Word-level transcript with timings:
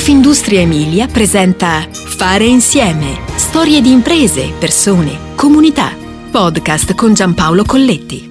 Confindustria 0.00 0.60
Emilia 0.60 1.06
presenta 1.08 1.86
Fare 1.92 2.46
insieme. 2.46 3.20
Storie 3.36 3.82
di 3.82 3.92
imprese, 3.92 4.50
persone, 4.58 5.34
comunità. 5.34 5.94
Podcast 6.30 6.94
con 6.94 7.12
Giampaolo 7.12 7.64
Colletti. 7.64 8.30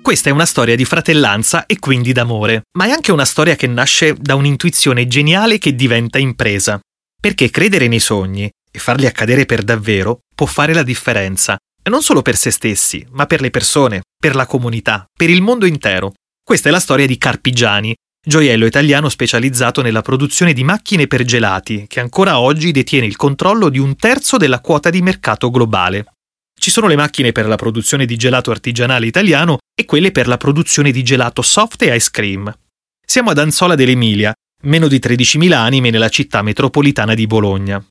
Questa 0.00 0.30
è 0.30 0.32
una 0.32 0.46
storia 0.46 0.76
di 0.76 0.86
fratellanza 0.86 1.66
e 1.66 1.78
quindi 1.78 2.12
d'amore, 2.12 2.62
ma 2.78 2.86
è 2.86 2.90
anche 2.90 3.12
una 3.12 3.26
storia 3.26 3.54
che 3.54 3.66
nasce 3.66 4.14
da 4.18 4.34
un'intuizione 4.34 5.06
geniale 5.06 5.58
che 5.58 5.74
diventa 5.74 6.16
impresa. 6.16 6.80
Perché 7.20 7.50
credere 7.50 7.86
nei 7.86 8.00
sogni 8.00 8.50
e 8.70 8.78
farli 8.78 9.04
accadere 9.04 9.44
per 9.44 9.62
davvero 9.62 10.20
può 10.34 10.46
fare 10.46 10.72
la 10.72 10.84
differenza, 10.84 11.58
non 11.90 12.02
solo 12.02 12.22
per 12.22 12.36
se 12.36 12.50
stessi, 12.50 13.06
ma 13.10 13.26
per 13.26 13.42
le 13.42 13.50
persone, 13.50 14.00
per 14.18 14.34
la 14.34 14.46
comunità, 14.46 15.04
per 15.14 15.28
il 15.28 15.42
mondo 15.42 15.66
intero. 15.66 16.14
Questa 16.42 16.70
è 16.70 16.72
la 16.72 16.80
storia 16.80 17.04
di 17.04 17.18
Carpigiani, 17.18 17.94
gioiello 18.28 18.66
italiano 18.66 19.08
specializzato 19.08 19.80
nella 19.80 20.02
produzione 20.02 20.52
di 20.52 20.62
macchine 20.62 21.06
per 21.06 21.24
gelati, 21.24 21.86
che 21.88 22.00
ancora 22.00 22.38
oggi 22.38 22.72
detiene 22.72 23.06
il 23.06 23.16
controllo 23.16 23.70
di 23.70 23.78
un 23.78 23.96
terzo 23.96 24.36
della 24.36 24.60
quota 24.60 24.90
di 24.90 25.00
mercato 25.00 25.50
globale. 25.50 26.04
Ci 26.58 26.70
sono 26.70 26.88
le 26.88 26.96
macchine 26.96 27.32
per 27.32 27.46
la 27.46 27.56
produzione 27.56 28.04
di 28.04 28.16
gelato 28.16 28.50
artigianale 28.50 29.06
italiano 29.06 29.58
e 29.74 29.84
quelle 29.84 30.10
per 30.10 30.26
la 30.26 30.36
produzione 30.36 30.90
di 30.90 31.02
gelato 31.02 31.40
soft 31.40 31.82
e 31.82 31.94
ice 31.94 32.10
cream. 32.10 32.52
Siamo 33.04 33.30
ad 33.30 33.38
Anzola 33.38 33.74
dell'Emilia, 33.74 34.34
meno 34.64 34.88
di 34.88 34.98
13.000 34.98 35.52
anime 35.52 35.90
nella 35.90 36.08
città 36.08 36.42
metropolitana 36.42 37.14
di 37.14 37.26
Bologna. 37.26 37.82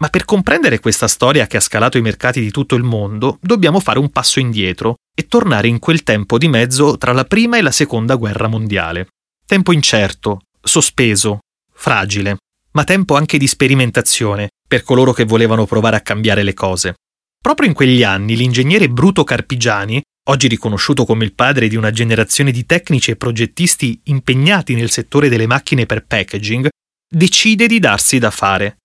Ma 0.00 0.08
per 0.08 0.24
comprendere 0.24 0.80
questa 0.80 1.08
storia 1.08 1.46
che 1.46 1.56
ha 1.56 1.60
scalato 1.60 1.98
i 1.98 2.02
mercati 2.02 2.40
di 2.40 2.50
tutto 2.50 2.74
il 2.74 2.82
mondo, 2.82 3.38
dobbiamo 3.40 3.80
fare 3.80 3.98
un 3.98 4.10
passo 4.10 4.38
indietro 4.38 4.96
e 5.14 5.26
tornare 5.26 5.68
in 5.68 5.78
quel 5.78 6.02
tempo 6.02 6.38
di 6.38 6.48
mezzo 6.48 6.96
tra 6.96 7.12
la 7.12 7.24
prima 7.24 7.56
e 7.56 7.62
la 7.62 7.70
seconda 7.70 8.14
guerra 8.14 8.48
mondiale. 8.48 9.08
Tempo 9.50 9.72
incerto, 9.72 10.42
sospeso, 10.62 11.40
fragile, 11.74 12.36
ma 12.70 12.84
tempo 12.84 13.16
anche 13.16 13.36
di 13.36 13.48
sperimentazione 13.48 14.50
per 14.64 14.84
coloro 14.84 15.12
che 15.12 15.24
volevano 15.24 15.66
provare 15.66 15.96
a 15.96 16.02
cambiare 16.02 16.44
le 16.44 16.54
cose. 16.54 16.94
Proprio 17.42 17.66
in 17.66 17.74
quegli 17.74 18.04
anni 18.04 18.36
l'ingegnere 18.36 18.88
Bruto 18.88 19.24
Carpigiani, 19.24 20.00
oggi 20.28 20.46
riconosciuto 20.46 21.04
come 21.04 21.24
il 21.24 21.34
padre 21.34 21.66
di 21.66 21.74
una 21.74 21.90
generazione 21.90 22.52
di 22.52 22.64
tecnici 22.64 23.10
e 23.10 23.16
progettisti 23.16 24.00
impegnati 24.04 24.76
nel 24.76 24.88
settore 24.88 25.28
delle 25.28 25.48
macchine 25.48 25.84
per 25.84 26.06
packaging, 26.06 26.68
decide 27.12 27.66
di 27.66 27.80
darsi 27.80 28.20
da 28.20 28.30
fare. 28.30 28.76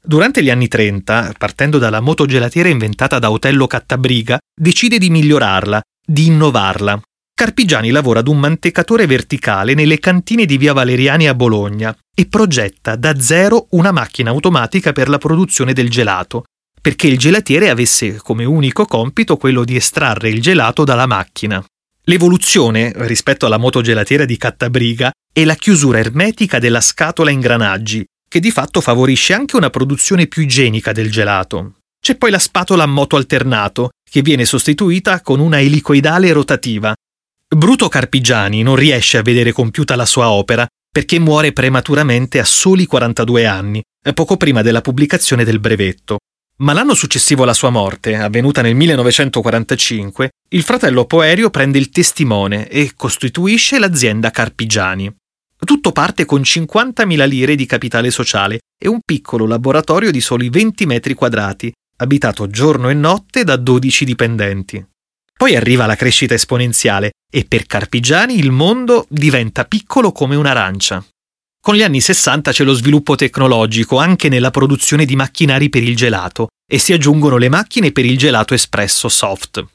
Durante 0.00 0.40
gli 0.40 0.50
anni 0.50 0.68
30, 0.68 1.34
partendo 1.36 1.78
dalla 1.78 1.98
motogelatiera 1.98 2.68
inventata 2.68 3.18
da 3.18 3.28
Otello 3.28 3.66
Cattabriga, 3.66 4.38
decide 4.54 4.98
di 4.98 5.10
migliorarla, 5.10 5.80
di 6.06 6.26
innovarla, 6.26 7.02
Carpigiani 7.34 7.90
lavora 7.90 8.20
ad 8.20 8.28
un 8.28 8.38
mantecatore 8.38 9.06
verticale 9.06 9.74
nelle 9.74 9.98
cantine 9.98 10.44
di 10.44 10.58
via 10.58 10.72
Valeriani 10.72 11.26
a 11.26 11.34
Bologna 11.34 11.96
e 12.14 12.26
progetta 12.26 12.94
da 12.94 13.18
zero 13.18 13.66
una 13.70 13.90
macchina 13.90 14.30
automatica 14.30 14.92
per 14.92 15.08
la 15.08 15.18
produzione 15.18 15.72
del 15.72 15.90
gelato, 15.90 16.44
perché 16.80 17.06
il 17.06 17.18
gelatiere 17.18 17.70
avesse 17.70 18.16
come 18.16 18.44
unico 18.44 18.84
compito 18.84 19.36
quello 19.36 19.64
di 19.64 19.76
estrarre 19.76 20.28
il 20.28 20.40
gelato 20.42 20.84
dalla 20.84 21.06
macchina. 21.06 21.64
L'evoluzione, 22.04 22.92
rispetto 22.96 23.46
alla 23.46 23.58
motogelatiera 23.58 24.24
di 24.24 24.36
Cattabriga, 24.36 25.10
è 25.32 25.44
la 25.44 25.54
chiusura 25.54 25.98
ermetica 25.98 26.58
della 26.58 26.80
scatola 26.80 27.30
ingranaggi, 27.30 28.04
che 28.28 28.40
di 28.40 28.50
fatto 28.50 28.80
favorisce 28.80 29.32
anche 29.32 29.56
una 29.56 29.70
produzione 29.70 30.26
più 30.26 30.42
igienica 30.42 30.92
del 30.92 31.10
gelato. 31.10 31.76
C'è 32.00 32.16
poi 32.16 32.30
la 32.30 32.40
spatola 32.40 32.82
a 32.82 32.86
moto 32.86 33.16
alternato, 33.16 33.90
che 34.10 34.22
viene 34.22 34.44
sostituita 34.44 35.20
con 35.22 35.38
una 35.38 35.60
elicoidale 35.60 36.32
rotativa, 36.32 36.92
Bruto 37.54 37.88
Carpigiani 37.88 38.62
non 38.62 38.76
riesce 38.76 39.18
a 39.18 39.22
vedere 39.22 39.52
compiuta 39.52 39.94
la 39.94 40.06
sua 40.06 40.30
opera 40.30 40.66
perché 40.90 41.18
muore 41.18 41.52
prematuramente 41.52 42.38
a 42.38 42.44
soli 42.44 42.86
42 42.86 43.44
anni, 43.44 43.82
poco 44.14 44.38
prima 44.38 44.62
della 44.62 44.80
pubblicazione 44.80 45.44
del 45.44 45.60
brevetto. 45.60 46.20
Ma 46.60 46.72
l'anno 46.72 46.94
successivo 46.94 47.42
alla 47.42 47.52
sua 47.52 47.68
morte, 47.68 48.16
avvenuta 48.16 48.62
nel 48.62 48.74
1945, 48.74 50.30
il 50.48 50.62
fratello 50.62 51.04
Poerio 51.04 51.50
prende 51.50 51.76
il 51.76 51.90
testimone 51.90 52.68
e 52.68 52.92
costituisce 52.96 53.78
l'azienda 53.78 54.30
Carpigiani. 54.30 55.14
Tutto 55.62 55.92
parte 55.92 56.24
con 56.24 56.40
50.000 56.40 57.28
lire 57.28 57.54
di 57.54 57.66
capitale 57.66 58.10
sociale 58.10 58.60
e 58.82 58.88
un 58.88 59.00
piccolo 59.04 59.46
laboratorio 59.46 60.10
di 60.10 60.22
soli 60.22 60.48
20 60.48 60.86
metri 60.86 61.12
quadrati, 61.12 61.70
abitato 61.96 62.48
giorno 62.48 62.88
e 62.88 62.94
notte 62.94 63.44
da 63.44 63.56
12 63.56 64.04
dipendenti. 64.06 64.86
Poi 65.42 65.56
arriva 65.56 65.86
la 65.86 65.96
crescita 65.96 66.34
esponenziale 66.34 67.14
e 67.28 67.44
per 67.44 67.66
Carpigiani 67.66 68.38
il 68.38 68.52
mondo 68.52 69.06
diventa 69.08 69.64
piccolo 69.64 70.12
come 70.12 70.36
un'arancia. 70.36 71.04
Con 71.60 71.74
gli 71.74 71.82
anni 71.82 72.00
60 72.00 72.52
c'è 72.52 72.62
lo 72.62 72.74
sviluppo 72.74 73.16
tecnologico 73.16 73.98
anche 73.98 74.28
nella 74.28 74.52
produzione 74.52 75.04
di 75.04 75.16
macchinari 75.16 75.68
per 75.68 75.82
il 75.82 75.96
gelato 75.96 76.50
e 76.64 76.78
si 76.78 76.92
aggiungono 76.92 77.38
le 77.38 77.48
macchine 77.48 77.90
per 77.90 78.04
il 78.04 78.16
gelato 78.16 78.54
espresso 78.54 79.08
soft. 79.08 79.66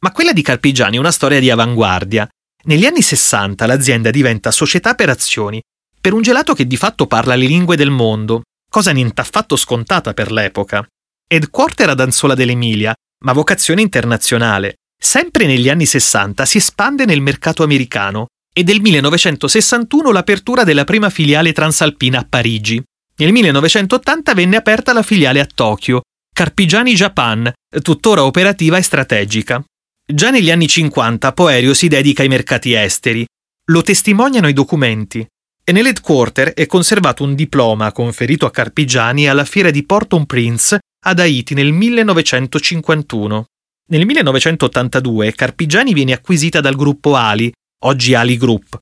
Ma 0.00 0.12
quella 0.12 0.34
di 0.34 0.42
Carpigiani 0.42 0.96
è 0.96 1.00
una 1.00 1.10
storia 1.10 1.40
di 1.40 1.48
avanguardia. 1.48 2.28
Negli 2.64 2.84
anni 2.84 3.00
60 3.00 3.64
l'azienda 3.64 4.10
diventa 4.10 4.50
società 4.50 4.92
per 4.92 5.08
azioni, 5.08 5.58
per 5.98 6.12
un 6.12 6.20
gelato 6.20 6.52
che 6.52 6.66
di 6.66 6.76
fatto 6.76 7.06
parla 7.06 7.34
le 7.34 7.46
lingue 7.46 7.76
del 7.76 7.88
mondo, 7.88 8.42
cosa 8.68 8.90
niente 8.90 9.22
affatto 9.22 9.56
scontata 9.56 10.12
per 10.12 10.30
l'epoca. 10.30 10.86
Headquarter 11.26 11.88
ad 11.88 12.00
Anzola 12.00 12.34
dell'Emilia, 12.34 12.92
ma 13.24 13.32
vocazione 13.32 13.80
internazionale. 13.80 14.74
Sempre 15.06 15.44
negli 15.44 15.68
anni 15.68 15.84
60 15.84 16.46
si 16.46 16.56
espande 16.56 17.04
nel 17.04 17.20
mercato 17.20 17.62
americano 17.62 18.28
e 18.54 18.64
del 18.64 18.80
1961 18.80 20.10
l'apertura 20.10 20.64
della 20.64 20.84
prima 20.84 21.10
filiale 21.10 21.52
transalpina 21.52 22.20
a 22.20 22.26
Parigi. 22.26 22.82
Nel 23.16 23.30
1980 23.30 24.32
venne 24.32 24.56
aperta 24.56 24.94
la 24.94 25.02
filiale 25.02 25.40
a 25.40 25.46
Tokyo, 25.46 26.00
Carpigiani 26.32 26.94
Japan, 26.94 27.52
tuttora 27.82 28.24
operativa 28.24 28.78
e 28.78 28.82
strategica. 28.82 29.62
Già 30.10 30.30
negli 30.30 30.50
anni 30.50 30.68
50 30.68 31.32
Poerio 31.32 31.74
si 31.74 31.86
dedica 31.88 32.22
ai 32.22 32.28
mercati 32.28 32.72
esteri. 32.72 33.26
Lo 33.66 33.82
testimoniano 33.82 34.48
i 34.48 34.54
documenti. 34.54 35.24
E 35.62 35.70
nell'headquarter 35.72 36.54
è 36.54 36.64
conservato 36.64 37.22
un 37.24 37.34
diploma 37.34 37.92
conferito 37.92 38.46
a 38.46 38.50
Carpigiani 38.50 39.28
alla 39.28 39.44
fiera 39.44 39.70
di 39.70 39.84
Port-au-Prince 39.84 40.78
ad 41.04 41.18
Haiti 41.18 41.52
nel 41.52 41.72
1951. 41.72 43.44
Nel 43.86 44.06
1982 44.06 45.34
Carpigiani 45.34 45.92
viene 45.92 46.14
acquisita 46.14 46.62
dal 46.62 46.74
gruppo 46.74 47.16
Ali, 47.16 47.52
oggi 47.84 48.14
Ali 48.14 48.38
Group. 48.38 48.78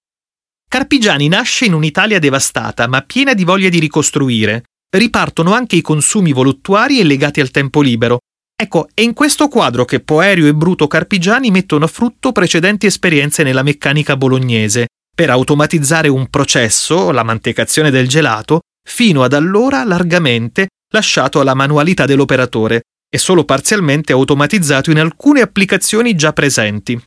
Carpigiani 0.68 1.26
nasce 1.26 1.64
in 1.64 1.74
un'Italia 1.74 2.20
devastata, 2.20 2.86
ma 2.86 3.02
piena 3.02 3.34
di 3.34 3.42
voglia 3.42 3.68
di 3.68 3.80
ricostruire. 3.80 4.62
Ripartono 4.88 5.54
anche 5.54 5.74
i 5.74 5.80
consumi 5.80 6.32
voluttuari 6.32 7.00
e 7.00 7.04
legati 7.04 7.40
al 7.40 7.50
tempo 7.50 7.80
libero. 7.80 8.20
Ecco, 8.54 8.90
è 8.94 9.00
in 9.00 9.12
questo 9.12 9.48
quadro 9.48 9.84
che 9.84 9.98
Poerio 9.98 10.46
e 10.46 10.54
Bruto 10.54 10.86
Carpigiani 10.86 11.50
mettono 11.50 11.86
a 11.86 11.88
frutto 11.88 12.30
precedenti 12.30 12.86
esperienze 12.86 13.42
nella 13.42 13.64
meccanica 13.64 14.16
bolognese, 14.16 14.86
per 15.12 15.30
automatizzare 15.30 16.06
un 16.06 16.28
processo, 16.28 17.10
la 17.10 17.24
mantecazione 17.24 17.90
del 17.90 18.06
gelato, 18.06 18.60
fino 18.88 19.24
ad 19.24 19.32
allora 19.32 19.82
largamente 19.82 20.68
lasciato 20.92 21.40
alla 21.40 21.54
manualità 21.54 22.04
dell'operatore, 22.04 22.82
e 23.14 23.18
solo 23.18 23.44
parzialmente 23.44 24.12
automatizzato 24.12 24.90
in 24.90 24.98
alcune 24.98 25.42
applicazioni 25.42 26.14
già 26.14 26.32
presenti. 26.32 26.98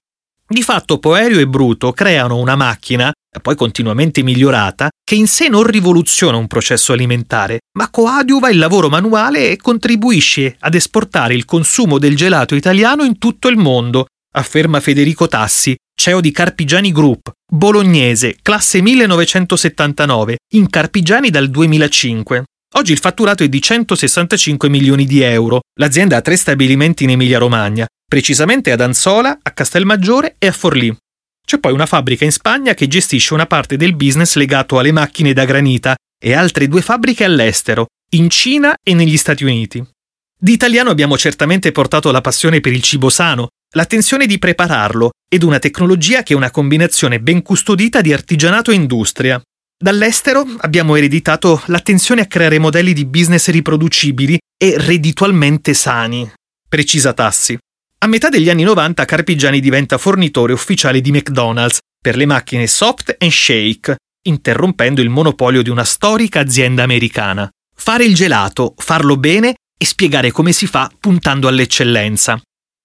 Di 0.48 0.62
fatto 0.62 1.00
Poerio 1.00 1.40
e 1.40 1.48
Bruto 1.48 1.92
creano 1.94 2.38
una 2.38 2.56
macchina, 2.56 3.12
poi 3.42 3.56
continuamente 3.56 4.22
migliorata, 4.22 4.90
che 5.04 5.16
in 5.16 5.26
sé 5.26 5.48
non 5.48 5.64
rivoluziona 5.64 6.38
un 6.38 6.46
processo 6.46 6.94
alimentare, 6.94 7.62
ma 7.80 7.90
coadiuva 7.90 8.52
il 8.52 8.60
lavoro 8.60 8.88
manuale 8.88 9.50
e 9.50 9.58
contribuisce 9.58 10.56
ad 10.60 10.76
esportare 10.76 11.34
il 11.34 11.46
consumo 11.46 11.98
del 11.98 12.16
gelato 12.16 12.54
italiano 12.54 13.04
in 13.04 13.18
tutto 13.18 13.48
il 13.48 13.58
mondo, 13.58 14.06
afferma 14.36 14.80
Federico 14.82 15.28
Tassi, 15.28 15.76
CEO 16.00 16.22
di 16.22 16.30
Carpigiani 16.30 16.92
Group, 16.92 17.32
bolognese, 17.52 18.38
classe 18.44 18.82
1979, 18.84 20.38
in 20.54 20.70
Carpigiani 20.70 21.32
dal 21.32 21.50
2005. 21.50 22.44
Oggi 22.78 22.92
il 22.92 23.00
fatturato 23.00 23.44
è 23.44 23.48
di 23.48 23.62
165 23.62 24.68
milioni 24.68 25.06
di 25.06 25.22
euro. 25.22 25.62
L'azienda 25.80 26.18
ha 26.18 26.22
tre 26.22 26.36
stabilimenti 26.36 27.06
in 27.06 27.12
Emilia-Romagna, 27.12 27.86
precisamente 28.06 28.74
ad 28.74 28.82
Anzola, 28.82 29.40
a 29.42 29.52
Castelmaggiore 29.52 30.36
e 30.38 30.48
a 30.48 30.52
Forlì. 30.52 30.94
C'è 31.46 31.60
poi 31.60 31.72
una 31.72 31.86
fabbrica 31.86 32.26
in 32.26 32.34
Spagna 32.34 32.74
che 32.74 32.88
gestisce 32.88 33.34
una 33.34 33.46
parte 33.46 33.78
del 33.78 33.96
business 33.96 34.36
legato 34.36 34.78
alle 34.78 34.92
macchine 34.92 35.32
da 35.32 35.46
granita 35.46 35.96
e 36.22 36.34
altre 36.34 36.68
due 36.68 36.82
fabbriche 36.82 37.24
all'estero, 37.24 37.86
in 38.12 38.30
Cina 38.30 38.76
e 38.84 38.94
negli 38.94 39.16
Stati 39.16 39.46
Uniti. 39.46 39.82
Di 40.38 40.52
italiano 40.52 40.90
abbiamo 40.90 41.18
certamente 41.18 41.72
portato 41.72 42.12
la 42.12 42.20
passione 42.20 42.60
per 42.60 42.74
il 42.74 42.82
cibo 42.82 43.10
sano, 43.10 43.48
l'attenzione 43.74 44.26
di 44.26 44.38
prepararlo 44.38 45.12
ed 45.30 45.44
una 45.44 45.60
tecnologia 45.60 46.24
che 46.24 46.34
è 46.34 46.36
una 46.36 46.52
combinazione 46.52 47.22
ben 47.22 47.42
custodita 47.42 48.02
di 48.02 48.12
artigianato 48.12 48.72
e 48.72 48.76
industria. 48.76 49.42
Dall'estero 49.78 50.46
abbiamo 50.60 50.96
ereditato 50.96 51.62
l'attenzione 51.66 52.22
a 52.22 52.28
creare 52.28 52.60
modelli 52.60 52.94
di 52.94 53.06
business 53.06 53.50
riproducibili 53.50 54.40
e 54.58 54.76
redditualmente 54.78 55.74
sani. 55.74 56.32
Precisa 56.68 57.12
Tassi. 57.12 57.58
A 58.00 58.08
metà 58.08 58.30
degli 58.30 58.50
anni 58.50 58.64
90 58.64 59.04
Carpigiani 59.04 59.60
diventa 59.60 59.98
fornitore 59.98 60.54
ufficiale 60.54 61.02
di 61.02 61.12
McDonald's 61.12 61.80
per 62.02 62.16
le 62.16 62.26
macchine 62.26 62.68
Soft 62.68 63.18
and 63.20 63.32
Shake, 63.32 63.98
interrompendo 64.28 65.02
il 65.02 65.10
monopolio 65.10 65.62
di 65.62 65.70
una 65.70 65.84
storica 65.84 66.40
azienda 66.40 66.84
americana. 66.84 67.50
Fare 67.76 68.06
il 68.06 68.16
gelato, 68.16 68.76
farlo 68.78 69.18
bene 69.18 69.56
e 69.78 69.86
spiegare 69.86 70.32
come 70.32 70.54
si 70.54 70.68
fa 70.68 70.90
puntando 70.98 71.50
all'eccellenza. 71.50 72.40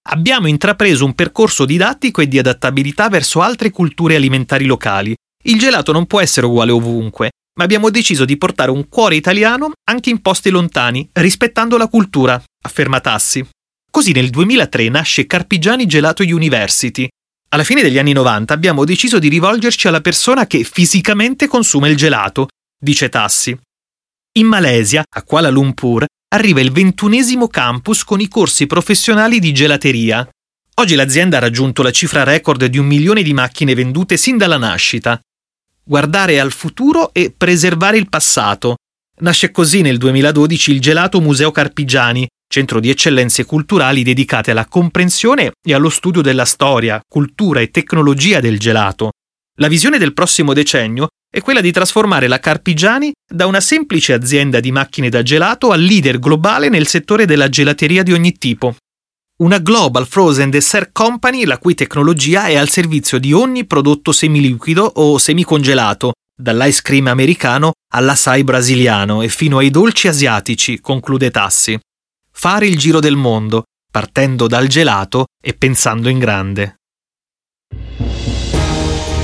Abbiamo 0.08 0.48
intrapreso 0.48 1.04
un 1.04 1.14
percorso 1.14 1.64
didattico 1.64 2.20
e 2.20 2.26
di 2.26 2.38
adattabilità 2.38 3.08
verso 3.08 3.42
altre 3.42 3.70
culture 3.70 4.16
alimentari 4.16 4.64
locali. 4.64 5.14
Il 5.44 5.58
gelato 5.58 5.92
non 5.92 6.06
può 6.06 6.20
essere 6.20 6.46
uguale 6.46 6.70
ovunque, 6.70 7.31
ma 7.58 7.64
abbiamo 7.64 7.90
deciso 7.90 8.25
di 8.25 8.37
portare 8.37 8.70
un 8.70 8.88
cuore 8.88 9.16
italiano 9.16 9.72
anche 9.88 10.10
in 10.10 10.20
posti 10.20 10.50
lontani, 10.50 11.08
rispettando 11.12 11.76
la 11.76 11.88
cultura, 11.88 12.42
afferma 12.62 13.00
Tassi. 13.00 13.46
Così 13.90 14.12
nel 14.12 14.31
2003 14.31 14.88
nasce 14.88 15.26
Carpigiani 15.26 15.87
Gelato 15.87 16.22
University. 16.22 17.08
Alla 17.52 17.64
fine 17.64 17.82
degli 17.82 17.98
anni 17.98 18.12
90 18.12 18.54
abbiamo 18.54 18.84
deciso 18.84 19.19
di 19.19 19.28
rivolgerci 19.28 19.88
alla 19.88 20.00
persona 20.00 20.46
che 20.46 20.62
fisicamente 20.62 21.48
consuma 21.48 21.88
il 21.88 21.96
gelato, 21.96 22.48
dice 22.78 23.08
Tassi. 23.08 23.58
In 24.38 24.46
Malesia, 24.46 25.02
a 25.08 25.22
Kuala 25.25 25.48
Lumpur, 25.48 26.04
arriva 26.32 26.60
il 26.60 26.70
ventunesimo 26.70 27.48
campus 27.48 28.04
con 28.04 28.20
i 28.20 28.28
corsi 28.28 28.66
professionali 28.69 29.40
di 29.40 29.52
gelateria. 29.52 30.28
Oggi 30.75 30.94
l'azienda 30.94 31.38
ha 31.38 31.40
raggiunto 31.40 31.82
la 31.82 31.90
cifra 31.90 32.22
record 32.22 32.64
di 32.66 32.78
un 32.78 32.87
milione 32.87 33.22
di 33.22 33.32
macchine 33.32 33.75
vendute 33.75 34.16
sin 34.16 34.37
dalla 34.37 34.56
nascita. 34.56 35.20
Guardare 35.90 36.38
al 36.38 36.52
futuro 36.52 37.12
e 37.12 37.34
preservare 37.37 37.98
il 37.98 38.08
passato. 38.08 38.76
Nasce 39.22 39.50
così 39.50 39.81
nel 39.81 39.98
2012 39.98 40.70
il 40.70 40.81
Gelato 40.81 41.20
Museo 41.20 41.50
Carpigiani, 41.50 42.28
centro 42.48 42.78
di 42.78 42.90
eccellenze 42.90 43.44
culturali 43.44 44.04
dedicate 44.04 44.52
alla 44.52 44.66
comprensione 44.66 45.50
e 45.60 45.75
allo 45.75 45.88
studio 45.88 46.22
della 46.22 46.44
storia, 46.44 47.00
cultura 47.08 47.58
e 47.58 47.72
tecnologia 47.72 48.38
del 48.38 48.60
gelato. 48.60 49.10
La 49.58 49.66
visione 49.66 49.98
del 49.98 50.14
prossimo 50.14 50.52
decennio 50.52 51.08
è 51.28 51.40
quella 51.40 51.60
di 51.60 51.72
trasformare 51.72 52.28
la 52.28 52.38
Carpigiani 52.38 53.10
da 53.28 53.46
una 53.46 53.60
semplice 53.60 54.12
azienda 54.12 54.60
di 54.60 54.70
macchine 54.70 55.08
da 55.08 55.25
gelato 55.25 55.72
al 55.72 55.81
leader 55.81 56.20
globale 56.20 56.69
nel 56.69 56.87
settore 56.87 57.26
della 57.26 57.48
gelateria 57.48 58.04
di 58.04 58.12
ogni 58.12 58.34
tipo. 58.34 58.76
Una 59.40 59.56
Global 59.56 60.06
Frozen 60.06 60.50
Dessert 60.50 60.90
Company 60.92 61.46
la 61.46 61.56
cui 61.56 61.75
tecnologia 61.75 62.48
è 62.48 62.56
al 62.56 62.69
servizio 62.69 63.19
di 63.19 63.32
ogni 63.32 63.64
prodotto 63.64 64.12
semiliquido 64.12 64.84
o 64.96 65.16
semicongelato, 65.16 66.12
dall'ice 66.38 66.82
cream 66.82 67.06
americano 67.06 67.72
all'açaí 67.94 68.44
brasiliano 68.44 69.22
e 69.22 69.28
fino 69.28 69.56
ai 69.56 69.70
dolci 69.70 70.08
asiatici, 70.08 70.81
conclude 70.81 71.31
Tassi. 71.31 71.78
Fare 72.31 72.66
il 72.66 72.76
giro 72.76 73.00
del 73.00 73.16
mondo, 73.16 73.62
partendo 73.90 74.46
dal 74.46 74.66
gelato 74.66 75.28
e 75.42 75.54
pensando 75.54 76.10
in 76.10 76.19
grande. 76.19 76.75